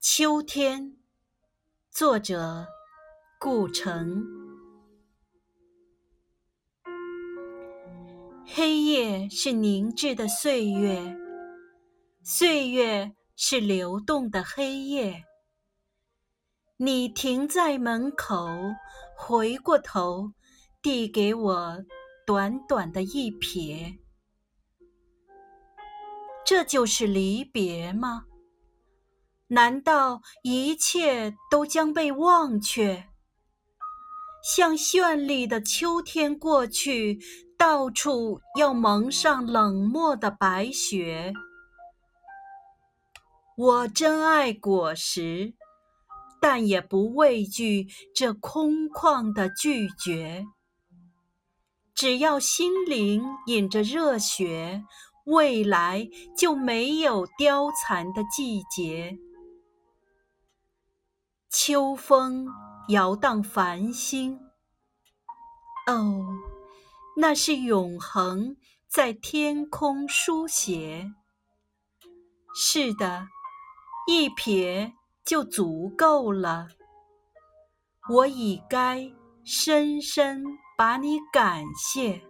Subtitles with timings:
[0.00, 0.96] 秋天，
[1.90, 2.66] 作者
[3.40, 4.24] 顾城。
[8.46, 11.16] 黑夜是凝滞的岁月，
[12.22, 15.24] 岁月是流动的黑夜。
[16.76, 18.46] 你停在门口，
[19.16, 20.32] 回过头，
[20.82, 21.84] 递给我
[22.26, 23.98] 短短的一瞥。
[26.44, 28.26] 这就是离别吗？
[29.48, 33.08] 难道一切都将被忘却？
[34.42, 37.18] 像绚丽的秋天过去，
[37.56, 41.32] 到处要蒙上冷漠的白雪。
[43.56, 45.54] 我珍爱果实，
[46.40, 50.46] 但也不畏惧这空旷的拒绝。
[51.94, 54.84] 只要心灵引着热血。
[55.26, 59.16] 未来就没有凋残的季节。
[61.66, 62.46] 秋风
[62.88, 64.38] 摇荡繁星，
[65.86, 66.22] 哦，
[67.16, 68.54] 那是永恒
[68.86, 71.10] 在天空书写。
[72.54, 73.28] 是的，
[74.06, 74.92] 一瞥
[75.24, 76.68] 就足够了。
[78.10, 79.10] 我已该
[79.42, 80.44] 深深
[80.76, 82.22] 把你感谢。